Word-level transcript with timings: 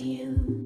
to 0.00 0.04
you. 0.04 0.59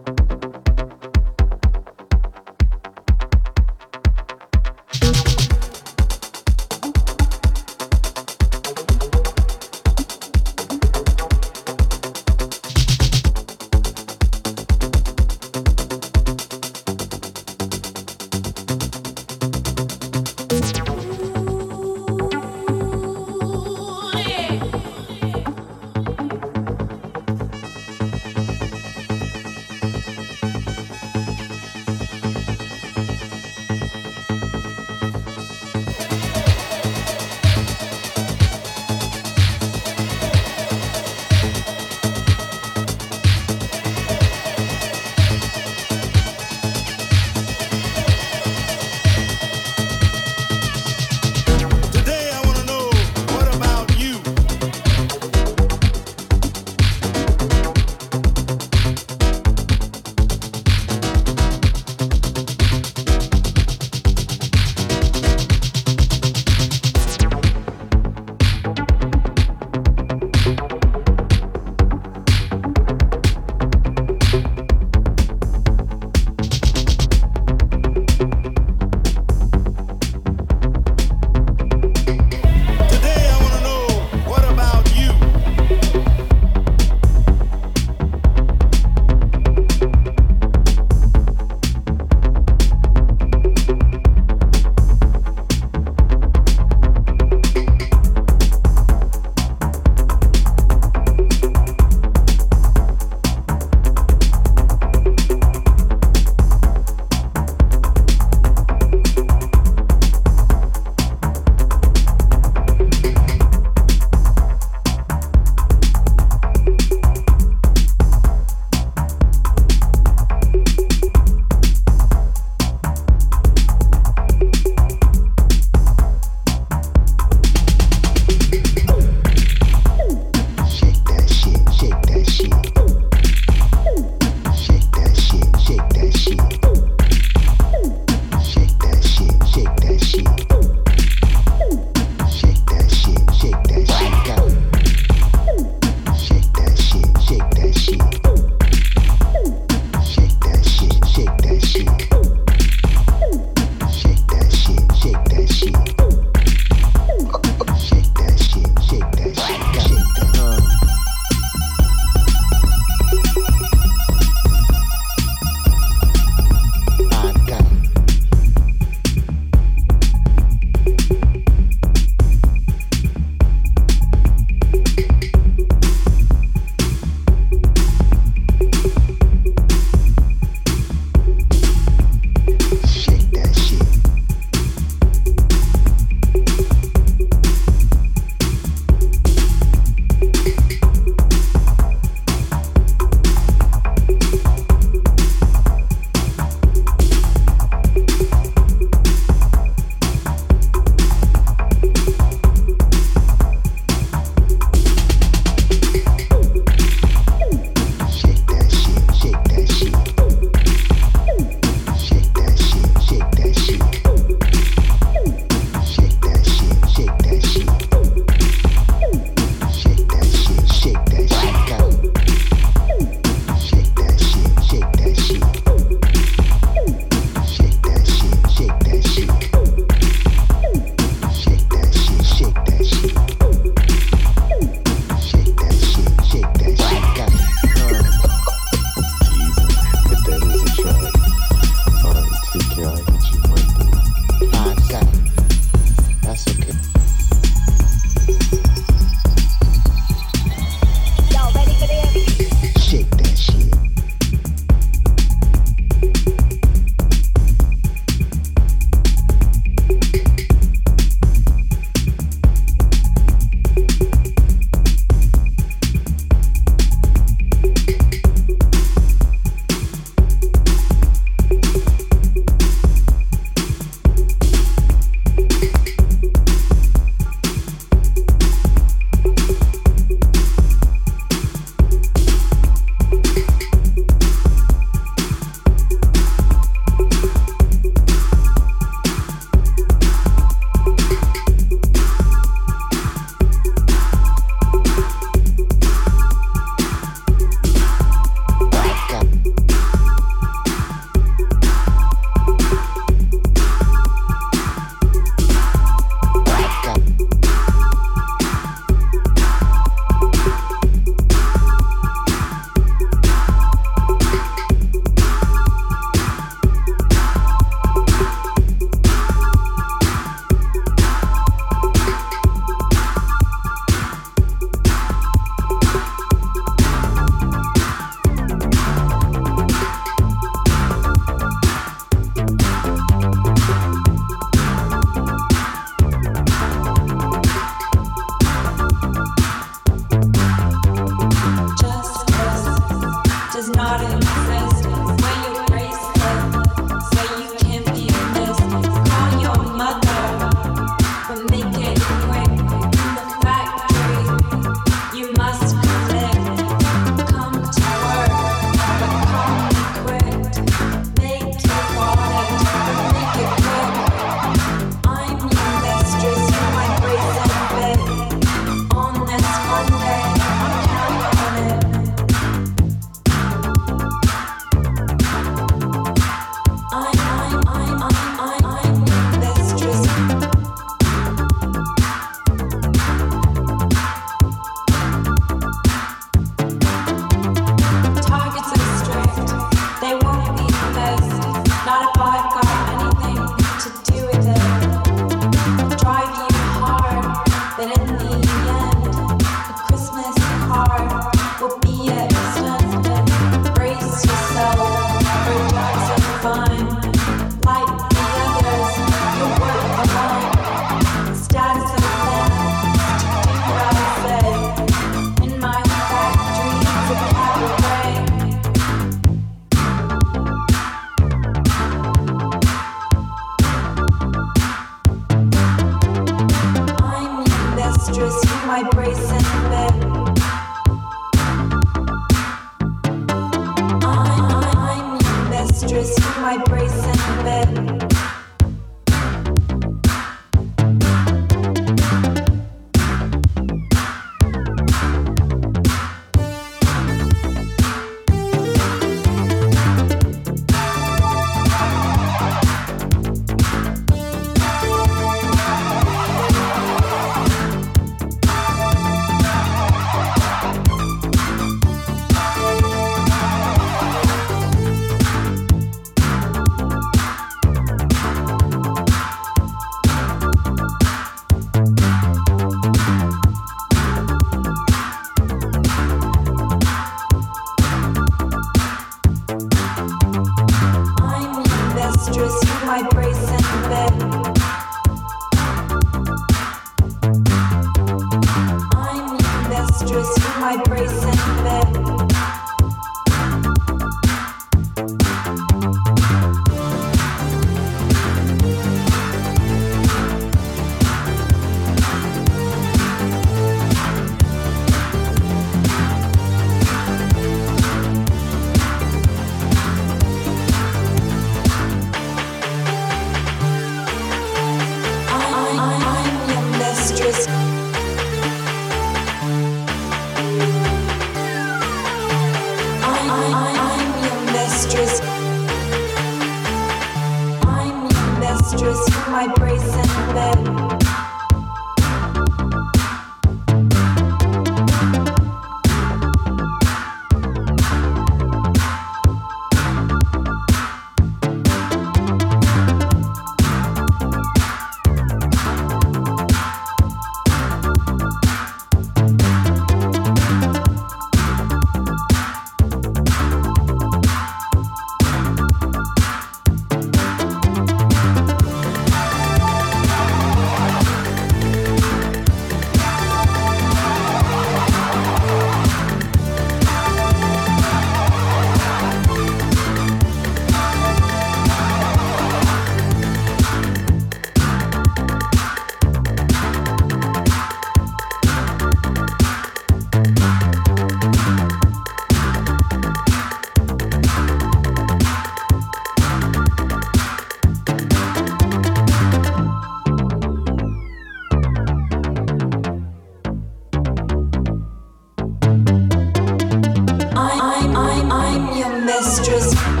mistress. 599.21 600.00